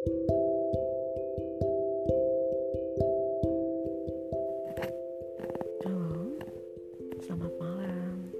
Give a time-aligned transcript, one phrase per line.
[0.00, 0.16] Halo,
[7.20, 8.32] selamat malam.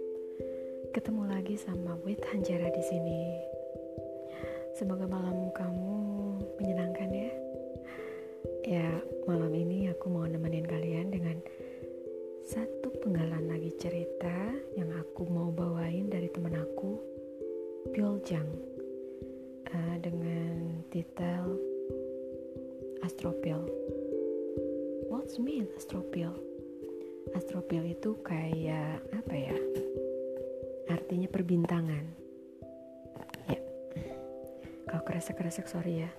[0.97, 3.45] Ketemu lagi sama Wit Hanjara di sini.
[4.73, 6.01] Semoga malam kamu
[6.57, 7.29] menyenangkan ya.
[8.65, 8.89] Ya,
[9.29, 11.45] malam ini aku mau nemenin kalian dengan
[12.41, 16.97] satu penggalan lagi cerita yang aku mau bawain dari temen aku,
[17.93, 18.49] Pyoljang,
[19.75, 21.50] uh, dengan titel
[23.31, 23.63] Astropil.
[25.07, 26.35] What's mean Astropil?
[27.31, 29.55] Astropil itu kayak apa ya?
[30.91, 32.11] Artinya perbintangan.
[33.47, 33.63] Ya.
[34.83, 36.11] Kalau kresek-kresek sorry ya.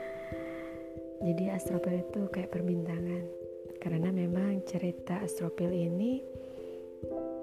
[1.28, 3.28] Jadi astropil itu kayak perbintangan.
[3.84, 6.24] Karena memang cerita astropil ini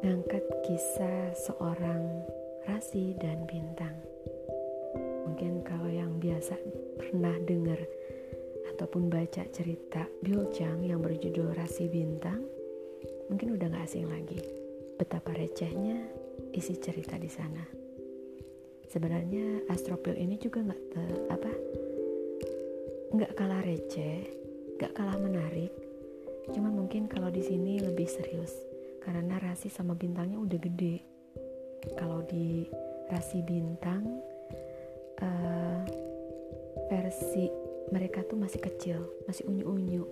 [0.02, 2.26] ngangkat kisah seorang
[2.66, 4.17] rasi dan bintang.
[5.38, 6.58] Mungkin kalau yang biasa
[6.98, 7.78] pernah dengar
[8.74, 12.42] ataupun baca cerita Biljang yang berjudul Rasi Bintang,
[13.30, 14.42] mungkin udah gak asing lagi.
[14.98, 16.10] Betapa recehnya
[16.58, 17.62] isi cerita di sana.
[18.90, 20.82] Sebenarnya Astropil ini juga nggak
[21.30, 21.52] apa
[23.14, 24.26] nggak kalah receh,
[24.82, 25.70] nggak kalah menarik.
[26.50, 28.58] Cuman mungkin kalau di sini lebih serius
[29.06, 30.98] karena rasi sama bintangnya udah gede.
[31.94, 32.66] Kalau di
[33.14, 34.27] rasi bintang
[35.22, 35.82] uh,
[36.92, 37.50] versi
[37.92, 40.04] mereka tuh masih kecil, masih unyu-unyu.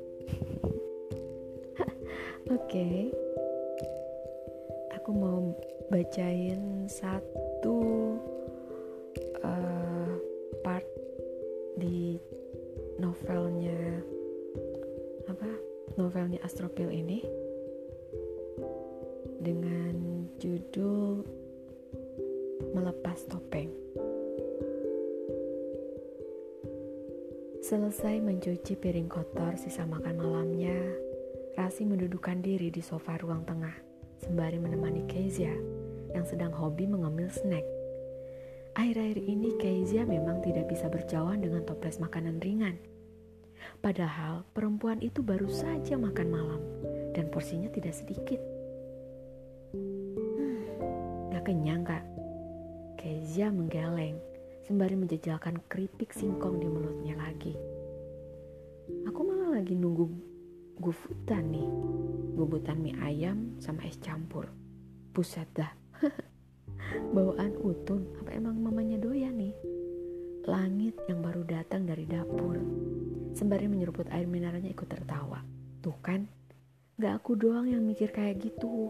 [2.45, 2.97] Oke, okay.
[4.93, 5.51] aku mau
[5.89, 7.77] bacain satu
[9.43, 10.11] uh,
[10.61, 10.85] part
[11.75, 12.21] di
[13.01, 14.01] novelnya
[15.27, 15.49] apa?
[15.95, 17.23] Novelnya Astropil ini
[19.39, 21.23] dengan judul
[22.75, 23.71] Melepas Topeng.
[27.65, 30.77] Selesai mencuci piring kotor sisa makan malamnya,
[31.57, 33.73] Rasi mendudukkan diri di sofa ruang tengah
[34.21, 35.49] sembari menemani Kezia
[36.13, 37.65] yang sedang hobi mengemil snack.
[38.77, 42.77] Akhir-akhir ini Kezia memang tidak bisa berjauhan dengan toples makanan ringan.
[43.81, 46.61] Padahal perempuan itu baru saja makan malam
[47.17, 48.37] dan porsinya tidak sedikit.
[49.73, 52.05] Hmm, gak kenyang kak?
[53.01, 54.34] Kezia menggeleng
[54.65, 57.53] sembari menjejalkan keripik singkong di mulutnya lagi.
[59.05, 60.09] Aku malah lagi nunggu
[60.81, 61.69] gufutan nih,
[62.33, 64.49] gubutan mie ayam sama es campur.
[65.13, 65.69] Buset dah,
[67.15, 69.53] bawaan utun apa emang mamanya doyan nih?
[70.49, 72.57] Langit yang baru datang dari dapur,
[73.37, 75.45] sembari menyeruput air mineralnya ikut tertawa.
[75.85, 76.25] Tuh kan,
[76.97, 78.89] gak aku doang yang mikir kayak gitu.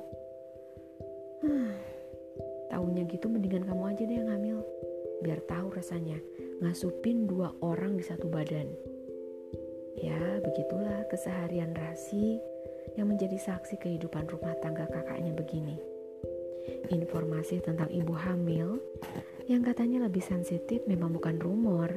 [2.72, 4.64] Tahunya gitu mendingan kamu aja deh yang hamil
[5.24, 6.20] biar tahu rasanya
[6.59, 8.68] ngasupin dua orang di satu badan.
[9.96, 12.40] Ya, begitulah keseharian Rasi
[13.00, 15.80] yang menjadi saksi kehidupan rumah tangga kakaknya begini.
[16.92, 18.81] Informasi tentang ibu hamil
[19.46, 21.92] yang katanya lebih sensitif memang bukan rumor.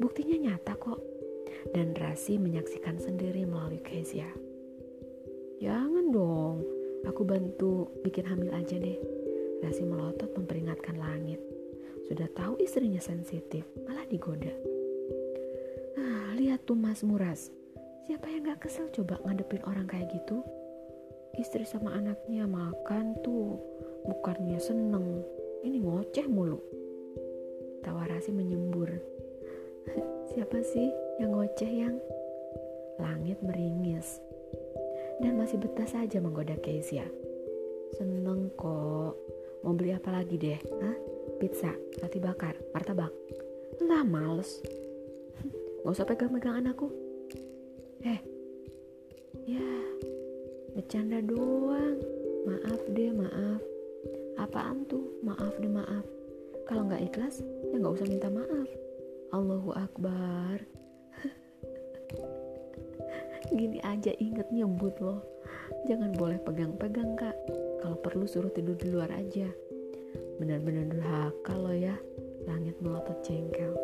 [0.00, 1.00] Buktinya nyata kok.
[1.76, 4.26] Dan Rasi menyaksikan sendiri melalui Kezia.
[5.60, 6.64] Jangan dong,
[7.04, 8.96] aku bantu bikin hamil aja deh.
[9.60, 11.49] Rasi melotot memperingatkan langit.
[12.10, 14.50] Sudah tahu istrinya sensitif, malah digoda.
[15.94, 17.54] Ah, lihat tuh Mas Muras.
[18.02, 20.42] Siapa yang gak kesel coba ngadepin orang kayak gitu?
[21.38, 23.62] Istri sama anaknya makan tuh,
[24.10, 25.22] bukannya seneng.
[25.62, 26.58] Ini ngoceh mulu.
[27.86, 28.90] Tawarasi menyembur.
[30.34, 30.90] Siapa sih
[31.22, 31.94] yang ngoceh yang?
[32.98, 34.18] Langit meringis.
[35.22, 37.06] Dan masih betah saja menggoda Kezia.
[37.94, 39.14] Seneng kok.
[39.62, 40.58] Mau beli apa lagi deh?
[40.58, 41.19] Hah?
[41.40, 41.72] Pizza,
[42.04, 43.08] roti bakar, martabak.
[43.80, 44.60] Lah males.
[45.80, 46.92] Gak usah pegang-pegang anakku.
[48.04, 48.20] Eh,
[49.48, 49.72] ya,
[50.76, 51.96] bercanda doang.
[52.44, 53.60] Maaf deh, maaf.
[54.36, 55.08] Apaan tuh?
[55.24, 56.04] Maaf deh, maaf.
[56.68, 57.40] Kalau nggak ikhlas,
[57.72, 58.68] ya nggak usah minta maaf.
[59.32, 60.60] Allahu Akbar.
[63.56, 65.24] Gini aja inget nyebut loh.
[65.88, 67.36] Jangan boleh pegang-pegang kak.
[67.80, 69.48] Kalau perlu suruh tidur di luar aja.
[70.40, 72.00] Benar-benar durhaka lo ya,
[72.48, 73.76] langit melotot jengkel.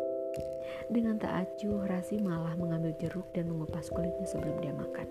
[0.89, 5.05] Dengan tak acuh, Rasi malah mengambil jeruk dan mengupas kulitnya sebelum dia makan.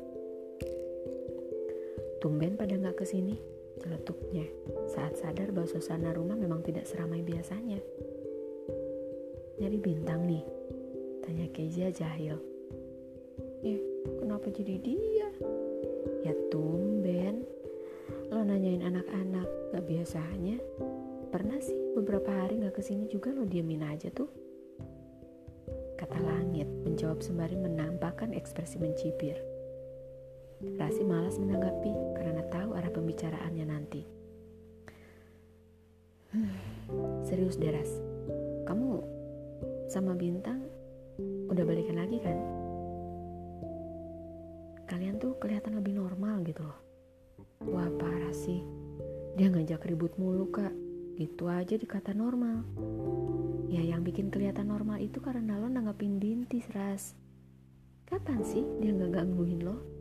[2.18, 3.38] Tumben pada nggak ke sini,
[3.78, 4.42] celetuknya
[4.90, 7.78] saat sadar bahwa suasana rumah memang tidak seramai biasanya.
[9.62, 10.42] Nyari bintang nih,
[11.22, 12.42] tanya Kezia jahil.
[13.62, 13.78] Eh,
[14.18, 15.28] kenapa jadi dia?
[16.26, 17.46] Ya tumben,
[18.34, 20.58] lo nanyain anak-anak, gak biasanya
[21.36, 24.46] pernah sih beberapa hari gak ke sini juga lo diemin aja tuh
[26.96, 29.36] menjawab sembari menampakkan ekspresi mencibir.
[30.80, 34.00] Rasi malas menanggapi karena tahu arah pembicaraannya nanti.
[36.32, 36.56] Hmm,
[37.20, 38.00] serius Deras,
[38.64, 39.04] kamu
[39.92, 40.64] sama Bintang
[41.52, 42.40] udah balikan lagi kan?
[44.88, 46.80] Kalian tuh kelihatan lebih normal gitu loh.
[47.68, 48.64] Wah parah sih,
[49.36, 50.72] dia ngajak ribut mulu kak,
[51.16, 52.62] gitu aja dikata normal.
[53.72, 57.16] Ya yang bikin kelihatan normal itu karena lo nanggapin bintis ras.
[58.06, 59.96] Kapan sih dia nggak gangguin lo?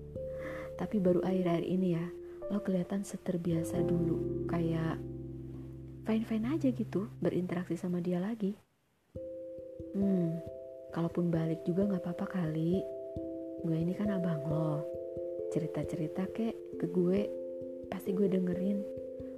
[0.76, 2.06] tapi baru akhir-akhir ini ya
[2.52, 5.00] lo kelihatan seterbiasa dulu kayak
[6.06, 8.54] fine fine aja gitu berinteraksi sama dia lagi
[9.96, 10.30] hmm
[10.94, 12.84] kalaupun balik juga nggak apa-apa kali
[13.66, 14.84] gue ini kan abang lo
[15.50, 17.22] cerita-cerita kek ke gue
[17.90, 18.84] pasti gue dengerin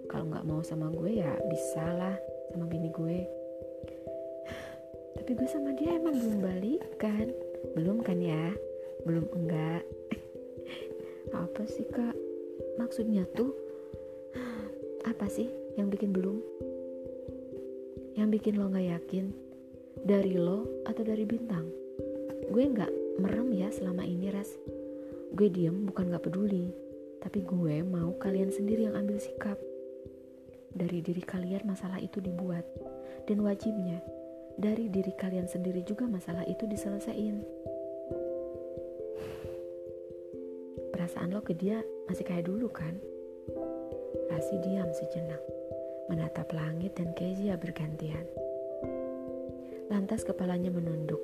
[0.08, 2.16] kalau nggak mau sama gue ya bisa lah
[2.52, 3.20] sama bini gue.
[5.20, 7.28] Tapi gue sama dia emang belum balik kan?
[7.76, 8.56] Belum kan ya?
[9.04, 9.84] Belum enggak.
[11.44, 12.16] Apa sih kak?
[12.80, 13.52] Maksudnya tuh
[15.08, 15.48] apa sih
[15.80, 16.38] yang bikin belum?
[18.20, 19.32] Yang bikin lo gak yakin?
[20.04, 21.66] Dari lo atau dari bintang?
[22.52, 24.52] Gue gak merem ya selama ini ras.
[25.34, 26.70] Gue diem bukan gak peduli.
[27.24, 29.58] Tapi gue mau kalian sendiri yang ambil sikap
[30.78, 32.64] dari diri kalian masalah itu dibuat
[33.26, 34.00] dan wajibnya
[34.56, 37.44] dari diri kalian sendiri juga masalah itu diselesaikan
[41.08, 41.80] perasaan lo ke dia
[42.12, 42.92] masih kayak dulu kan?
[44.28, 45.40] Rasi diam sejenak,
[46.12, 48.28] menatap langit dan Kezia bergantian.
[49.88, 51.24] Lantas kepalanya menunduk.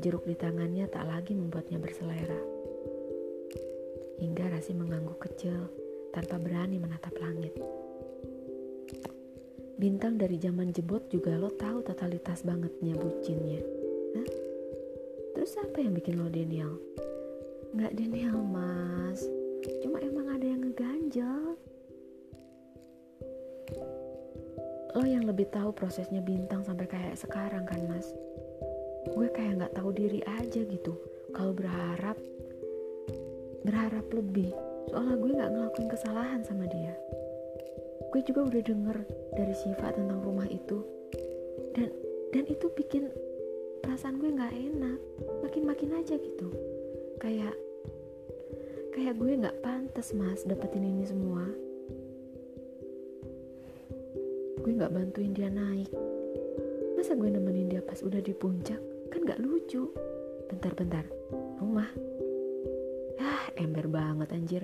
[0.00, 2.40] Jeruk di tangannya tak lagi membuatnya berselera.
[4.24, 5.68] Hingga Rasi mengangguk kecil
[6.08, 7.52] tanpa berani menatap langit.
[9.74, 13.62] Bintang dari zaman jebot juga lo tahu totalitas bangetnya bucinnya.
[14.18, 14.28] Hah?
[15.34, 16.78] Terus apa yang bikin lo denial?
[17.74, 19.26] nggak denial mas
[19.82, 21.58] cuma emang ada yang ngeganjel
[24.94, 28.14] lo yang lebih tahu prosesnya bintang sampai kayak sekarang kan mas
[29.10, 30.94] gue kayak nggak tahu diri aja gitu
[31.34, 32.14] kalau berharap
[33.66, 34.54] berharap lebih
[34.94, 36.94] soalnya gue nggak ngelakuin kesalahan sama dia
[38.14, 38.98] gue juga udah denger
[39.34, 40.86] dari Siva tentang rumah itu.
[41.74, 41.90] Dan
[42.30, 43.10] dan itu bikin
[43.82, 44.98] perasaan gue nggak enak.
[45.42, 46.46] Makin makin aja gitu.
[47.18, 47.58] Kayak
[48.94, 51.42] kayak gue nggak pantas mas dapetin ini semua.
[54.62, 55.90] Gue nggak bantuin dia naik.
[56.94, 58.78] Masa gue nemenin dia pas udah di puncak?
[59.10, 59.90] Kan nggak lucu.
[60.54, 61.02] Bentar-bentar
[61.58, 61.90] rumah.
[63.18, 64.62] Ah ember banget anjir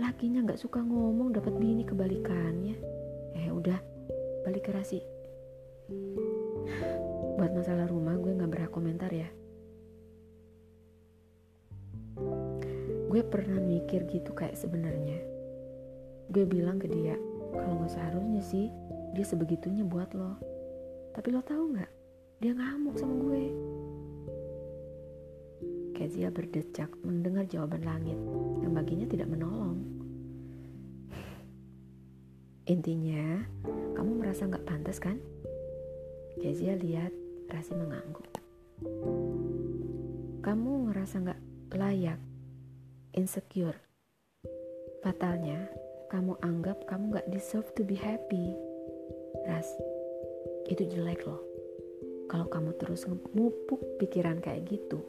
[0.00, 2.76] lakinya nggak suka ngomong dapat bini kebalikannya.
[3.36, 3.76] Eh udah
[4.48, 5.04] balik ke rasi.
[7.36, 9.28] Buat masalah rumah gue nggak berhak komentar ya.
[13.12, 15.20] Gue pernah mikir gitu kayak sebenarnya.
[16.32, 17.20] Gue bilang ke dia
[17.52, 18.72] kalau nggak seharusnya sih
[19.12, 20.40] dia sebegitunya buat lo.
[21.12, 21.92] Tapi lo tahu nggak?
[22.40, 23.69] Dia ngamuk sama gue
[26.00, 28.16] Kezia berdecak mendengar jawaban langit
[28.64, 29.84] yang baginya tidak menolong
[32.64, 33.44] intinya
[33.92, 35.20] kamu merasa nggak pantas kan
[36.40, 37.12] Kezia lihat
[37.52, 38.24] Rasi mengangguk
[40.40, 41.40] kamu ngerasa nggak
[41.76, 42.16] layak
[43.14, 43.76] insecure.
[45.00, 45.66] Fatalnya,
[46.12, 48.54] kamu anggap kamu gak deserve to be happy.
[49.48, 49.66] Ras,
[50.68, 51.40] itu jelek loh.
[52.30, 55.02] Kalau kamu terus ngemupuk pikiran kayak gitu,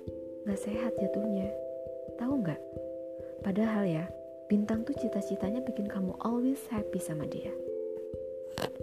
[0.45, 1.50] gak sehat jatuhnya.
[2.17, 2.62] Tahu gak?
[3.45, 4.05] Padahal ya,
[4.50, 7.53] bintang tuh cita-citanya bikin kamu always happy sama dia.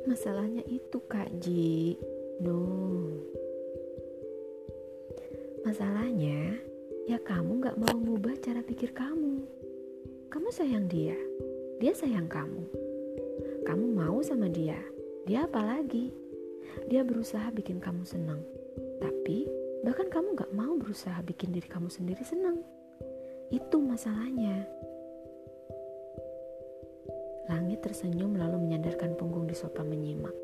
[0.07, 1.99] Masalahnya itu Kak Ji.
[2.39, 2.63] No.
[5.67, 6.57] Masalahnya,
[7.11, 9.43] ya kamu gak mau ngubah cara pikir kamu.
[10.31, 11.19] Kamu sayang dia,
[11.83, 12.63] dia sayang kamu.
[13.67, 14.79] Kamu mau sama dia,
[15.27, 16.15] dia apa lagi?
[16.87, 18.41] Dia berusaha bikin kamu senang,
[19.03, 19.45] tapi
[19.87, 22.63] bahkan kamu gak mau berusaha bikin diri kamu sendiri senang.
[23.49, 24.67] Itu masalahnya.
[27.49, 30.35] Langit tersenyum lalu menyandarkan punggung di sofa menyimak.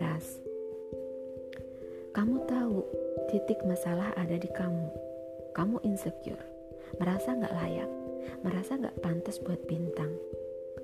[0.00, 0.40] Ras,
[2.16, 2.80] kamu tahu
[3.28, 4.88] titik masalah ada di kamu.
[5.52, 6.40] Kamu insecure,
[6.96, 7.90] merasa gak layak,
[8.40, 10.16] merasa gak pantas buat bintang.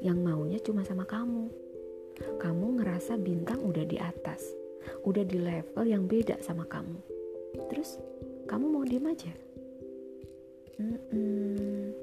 [0.04, 1.48] Yang maunya cuma sama kamu.
[2.36, 4.52] Kamu ngerasa bintang udah di atas,
[5.02, 6.98] udah di level yang beda sama kamu.
[7.72, 7.98] Terus
[8.46, 9.32] kamu mau diem aja?
[10.78, 11.94] Mm-mm.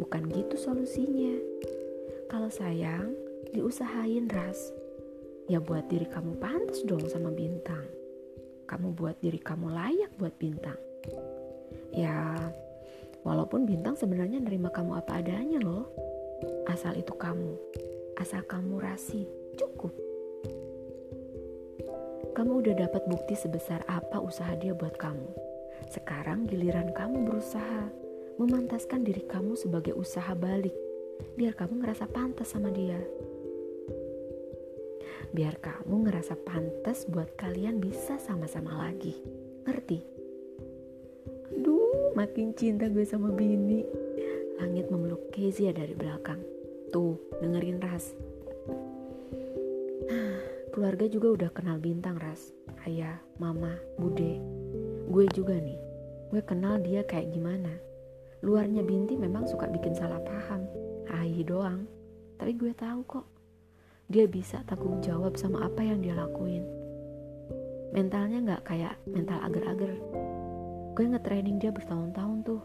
[0.00, 1.36] Bukan gitu solusinya.
[2.32, 3.12] Kalau sayang,
[3.52, 4.72] diusahain ras.
[5.46, 7.86] Ya buat diri kamu pantas dong sama bintang
[8.66, 10.76] kamu buat diri kamu layak buat bintang.
[11.94, 12.34] Ya,
[13.22, 15.86] walaupun bintang sebenarnya nerima kamu apa adanya loh.
[16.66, 17.56] Asal itu kamu,
[18.18, 19.94] asal kamu rasi, cukup.
[22.36, 25.32] Kamu udah dapat bukti sebesar apa usaha dia buat kamu.
[25.88, 27.88] Sekarang giliran kamu berusaha
[28.36, 30.76] memantaskan diri kamu sebagai usaha balik,
[31.40, 33.00] biar kamu ngerasa pantas sama dia
[35.34, 39.16] biar kamu ngerasa pantas buat kalian bisa sama-sama lagi.
[39.66, 39.98] Ngerti?
[41.56, 43.82] Aduh, makin cinta gue sama Bini.
[44.56, 46.40] Langit memeluk Kezia dari belakang.
[46.88, 48.25] Tuh, dengerin Ras.
[50.76, 52.52] Keluarga juga udah kenal bintang Ras.
[52.84, 54.36] Ayah, mama, bude.
[55.08, 55.80] Gue juga nih.
[56.28, 57.80] Gue kenal dia kayak gimana.
[58.44, 60.68] Luarnya Binti memang suka bikin salah paham.
[61.08, 61.88] Hai doang.
[62.36, 63.24] Tapi gue tahu kok
[64.12, 66.68] dia bisa tanggung jawab sama apa yang dia lakuin.
[67.96, 69.96] Mentalnya nggak kayak mental agar-agar.
[70.92, 72.60] Gue nge-training dia bertahun-tahun tuh.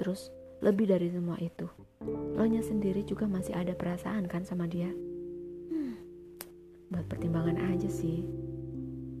[0.00, 0.32] Terus
[0.64, 1.68] lebih dari semua itu,
[2.08, 4.88] lo nya sendiri juga masih ada perasaan kan sama dia.
[6.88, 8.24] Buat pertimbangan aja sih.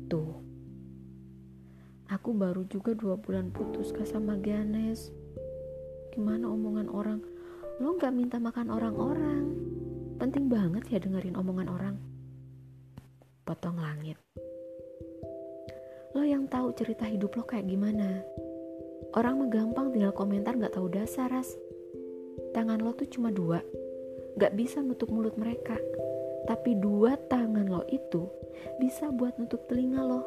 [0.08, 0.32] Tuh,
[2.08, 5.12] aku baru juga dua bulan putus kah sama Ganes.
[6.16, 7.20] Gimana omongan orang?
[7.78, 9.68] Lo nggak minta makan orang-orang
[10.18, 11.94] Penting banget ya dengerin omongan orang.
[13.46, 14.18] Potong langit.
[16.10, 18.26] Lo yang tahu cerita hidup lo kayak gimana.
[19.14, 21.54] Orang mah gampang tinggal komentar gak tahu dasar, Ras.
[22.50, 23.62] Tangan lo tuh cuma dua.
[24.42, 25.78] Gak bisa nutup mulut mereka.
[26.46, 28.28] Tapi dua tangan lo itu
[28.78, 30.22] bisa buat nutup telinga lo.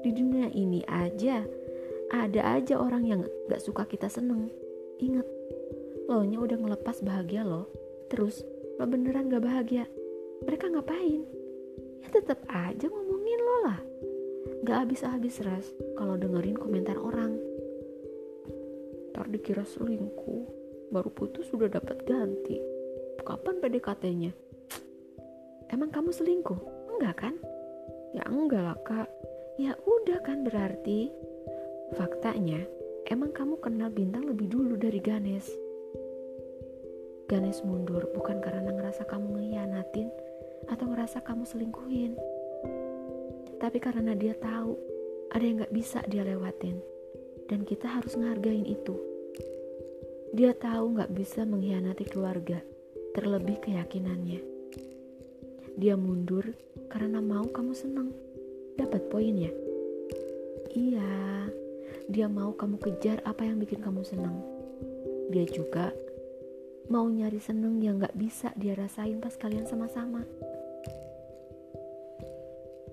[0.00, 1.44] Di dunia ini aja,
[2.08, 3.20] ada aja orang yang
[3.52, 4.48] gak suka kita seneng.
[4.96, 5.26] Ingat,
[6.08, 7.68] lo nya udah ngelepas bahagia lo.
[8.08, 8.40] Terus
[8.80, 9.84] lo beneran gak bahagia
[10.40, 11.20] mereka ngapain
[12.00, 13.80] ya tetap aja ngomongin lo lah
[14.64, 15.68] gak habis-habis ras
[16.00, 17.36] kalau dengerin komentar orang
[19.12, 20.48] ntar dikira selingkuh
[20.88, 22.56] baru putus sudah dapat ganti
[23.20, 24.32] kapan PDKT-nya
[25.70, 26.60] emang kamu selingkuh
[26.98, 27.34] enggak kan
[28.14, 29.08] ya enggak lah kak
[29.56, 31.10] ya udah kan berarti
[31.96, 32.62] faktanya
[33.10, 35.48] emang kamu kenal bintang lebih dulu dari Ganes
[37.30, 40.10] Ganes mundur bukan karena ngerasa kamu ngehianatin
[40.66, 42.18] atau ngerasa kamu selingkuhin.
[43.62, 44.74] Tapi karena dia tahu
[45.30, 46.82] ada yang gak bisa dia lewatin.
[47.46, 48.98] Dan kita harus ngehargain itu.
[50.34, 52.66] Dia tahu gak bisa mengkhianati keluarga,
[53.14, 54.59] terlebih keyakinannya.
[55.76, 56.46] Dia mundur
[56.90, 58.10] karena mau kamu seneng.
[58.74, 59.52] Dapat poin ya?
[60.70, 61.50] Iya,
[62.10, 64.38] dia mau kamu kejar apa yang bikin kamu seneng.
[65.30, 65.94] Dia juga
[66.90, 70.26] mau nyari seneng yang gak bisa dia rasain pas kalian sama-sama.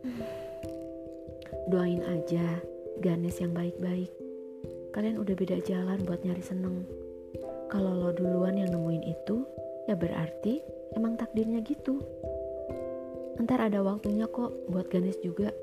[1.72, 2.62] Doain aja
[2.98, 4.10] Ganes yang baik-baik.
[4.90, 6.82] Kalian udah beda jalan buat nyari seneng.
[7.70, 9.46] Kalau lo duluan yang nemuin itu,
[9.86, 10.66] ya berarti
[10.98, 12.02] emang takdirnya gitu.
[13.38, 15.54] Ntar ada waktunya kok buat Ganes juga.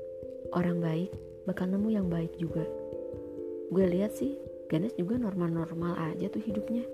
[0.55, 1.11] Orang baik
[1.43, 2.63] bakal nemu yang baik juga.
[3.67, 4.39] Gue lihat sih,
[4.71, 6.87] Ganes juga normal-normal aja tuh hidupnya.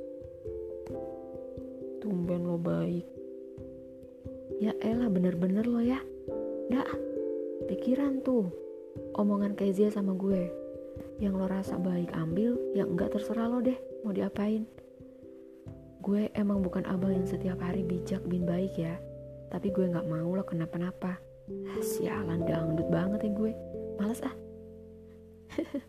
[2.01, 3.05] Tumben lo baik.
[4.57, 6.01] Ya elah bener-bener lo ya.
[6.73, 6.89] Dah
[7.69, 8.49] pikiran tuh.
[9.13, 10.49] Omongan Kezia sama gue.
[11.21, 14.65] Yang lo rasa baik ambil yang enggak terserah lo deh mau diapain.
[16.01, 18.97] Gue emang bukan abang yang setiap hari bijak bin baik ya
[19.51, 21.19] tapi gue nggak mau lo kenapa-napa
[21.83, 23.51] sialan dangdut banget ya gue
[23.99, 24.35] males ah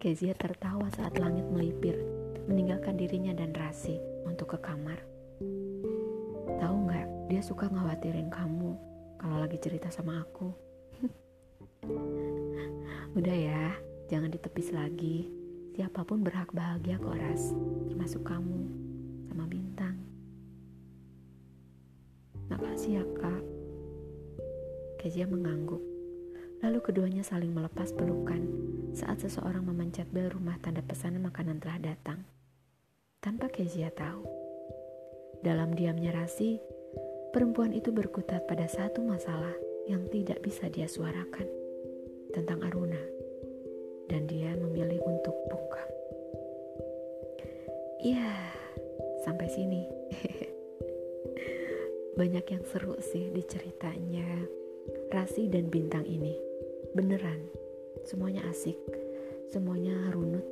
[0.00, 1.98] Kezia tertawa saat langit melipir
[2.46, 5.02] meninggalkan dirinya dan Rasi untuk ke kamar.
[6.62, 8.78] Tahu nggak, dia suka ngawatirin kamu
[9.18, 10.54] kalau lagi cerita sama aku.
[13.18, 13.74] Udah ya,
[14.06, 15.26] jangan ditepis lagi.
[15.74, 17.52] Siapa pun berhak bahagia kok Ras,
[17.90, 18.85] termasuk kamu
[22.86, 23.42] Makasih ya kak.
[25.26, 25.82] Mengangguk.
[26.62, 28.46] Lalu keduanya saling melepas pelukan
[28.94, 32.22] saat seseorang memencet bel rumah tanda pesanan makanan telah datang.
[33.18, 34.22] Tanpa Kezia tahu.
[35.42, 36.62] Dalam diamnya Rasi,
[37.34, 39.54] perempuan itu berkutat pada satu masalah
[39.90, 41.50] yang tidak bisa dia suarakan
[42.30, 43.02] tentang Aruna.
[44.06, 45.90] Dan dia memilih untuk bungkam.
[47.98, 48.30] Ya,
[49.26, 49.82] sampai sini.
[52.16, 54.24] Banyak yang seru sih di ceritanya.
[55.12, 56.32] Rasi dan Bintang ini.
[56.96, 57.44] Beneran,
[58.08, 58.80] semuanya asik,
[59.52, 60.44] semuanya runut.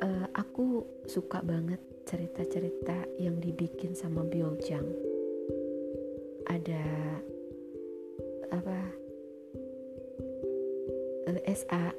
[0.00, 5.12] Uh, aku suka banget cerita-cerita yang dibikin sama Bioljang
[6.50, 6.82] ada
[8.50, 8.78] apa
[11.30, 11.92] uh, SA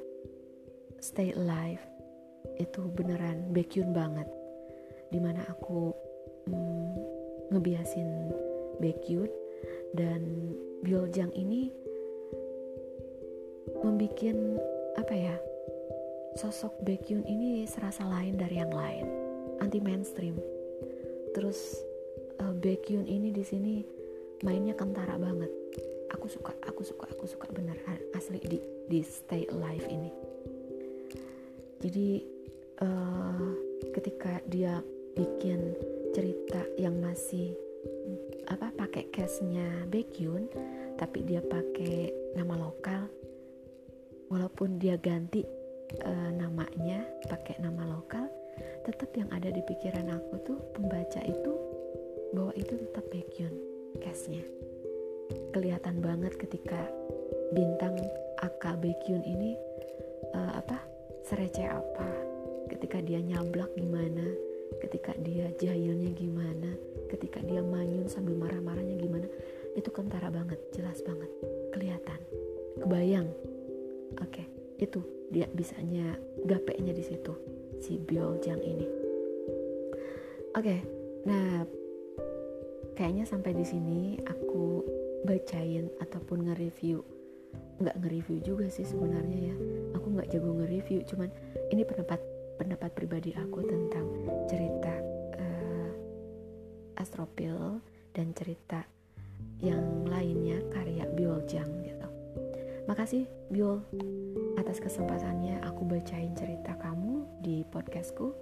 [0.98, 1.84] Stay Alive.
[2.58, 4.28] Itu beneran Baekhyun banget.
[5.08, 5.92] Di mana aku
[6.48, 6.92] mm,
[7.52, 8.08] ngebiasin
[8.78, 9.30] Baekhyun
[9.94, 10.22] dan
[10.84, 11.72] Byoljang ini
[13.80, 14.36] membuat
[15.00, 15.36] apa ya
[16.34, 19.06] sosok Baekhyun ini serasa lain dari yang lain.
[19.62, 20.36] Anti mainstream
[21.32, 21.78] terus
[22.42, 23.74] uh, Baekhyun ini di sini
[24.42, 25.50] mainnya kentara banget.
[26.12, 27.78] Aku suka aku suka aku suka bener
[28.14, 30.10] asli di di Stay Alive ini.
[31.80, 32.08] Jadi
[32.82, 33.50] uh,
[33.92, 34.80] ketika dia
[35.14, 35.74] bikin
[36.14, 37.63] cerita yang masih
[38.48, 40.48] apa pakai cashnya Baekhyun
[41.00, 43.08] tapi dia pakai nama lokal.
[44.32, 45.44] Walaupun dia ganti
[46.02, 48.26] uh, namanya pakai nama lokal
[48.86, 51.52] tetap yang ada di pikiran aku tuh pembaca itu
[52.34, 53.54] bahwa itu tetap Baekhyun
[54.02, 54.42] cashnya
[55.54, 56.90] kelihatan banget ketika
[57.54, 57.94] bintang
[58.42, 59.56] Aka Baekhyun ini
[60.34, 60.82] uh, apa
[61.24, 62.08] serece apa.
[62.68, 64.24] Ketika dia nyablak gimana
[64.82, 66.74] ketika dia jahilnya gimana?
[67.10, 69.26] Ketika dia manyun sambil marah-marahnya gimana?
[69.74, 71.30] Itu kentara banget jelas banget
[71.74, 72.20] kelihatan.
[72.78, 73.28] Kebayang?
[74.22, 74.46] Oke okay,
[74.78, 76.14] itu dia bisanya
[76.46, 77.34] gapeknya di situ
[77.82, 78.86] si Byoljang ini.
[80.54, 80.78] Oke okay,
[81.26, 81.66] nah
[82.94, 84.86] kayaknya sampai di sini aku
[85.26, 87.02] bacain ataupun nge-review.
[87.82, 89.56] Nggak nge-review juga sih sebenarnya ya.
[89.98, 91.28] Aku nggak jago nge-review cuman
[91.74, 92.22] ini pendapat
[92.54, 94.06] pendapat pribadi aku tentang
[94.46, 94.94] cerita
[95.38, 95.90] uh,
[96.98, 97.82] Astropil
[98.14, 98.86] dan cerita
[99.58, 102.08] yang lainnya karya Bioljang gitu.
[102.84, 103.80] Makasih Biol
[104.60, 108.36] atas kesempatannya aku bacain cerita kamu di podcastku.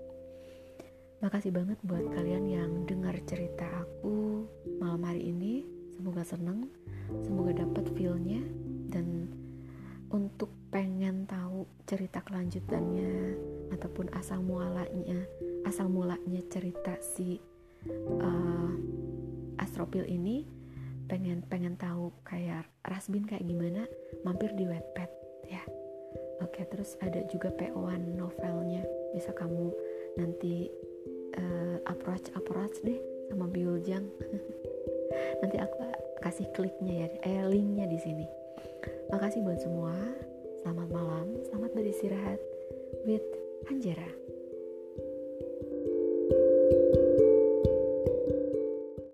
[1.22, 4.44] Makasih banget buat kalian yang dengar cerita aku
[4.82, 5.62] malam hari ini.
[5.94, 6.66] Semoga seneng
[7.22, 8.42] semoga dapat feelnya.
[8.92, 9.30] Dan
[10.10, 13.38] untuk pengen tahu cerita kelanjutannya
[13.72, 15.24] ataupun asal mulanya
[15.64, 17.40] asal mulanya cerita si
[18.20, 18.72] uh,
[19.58, 20.46] Astropil ini
[21.06, 23.84] pengen pengen tahu kayak Rasbin kayak gimana
[24.24, 25.10] mampir di Wattpad
[25.48, 25.62] ya.
[26.42, 28.82] Oke terus ada juga PO-an novelnya.
[29.14, 29.70] Bisa kamu
[30.18, 30.66] nanti
[31.38, 32.98] uh, approach approach deh
[33.30, 34.04] sama Biuljang
[35.40, 35.76] nanti aku
[36.20, 38.26] kasih kliknya ya eh linknya di sini.
[39.12, 39.94] Makasih buat semua.
[40.64, 42.40] Selamat malam selamat beristirahat.
[43.02, 44.21] With Hanjara